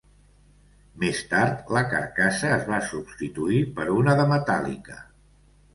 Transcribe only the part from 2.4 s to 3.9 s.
es va substituir per